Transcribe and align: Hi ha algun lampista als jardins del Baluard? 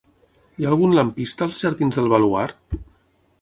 Hi 0.61 0.65
ha 0.67 0.71
algun 0.71 0.95
lampista 0.99 1.47
als 1.49 1.61
jardins 1.67 2.01
del 2.01 2.11
Baluard? 2.15 2.81